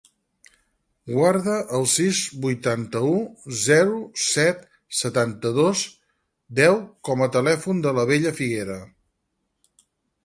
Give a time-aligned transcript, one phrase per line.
[1.09, 3.11] Guarda el sis, vuitanta-u,
[3.65, 4.65] zero, set,
[5.03, 5.85] setanta-dos,
[6.61, 6.81] deu
[7.11, 8.83] com a telèfon de la Bella Figuera.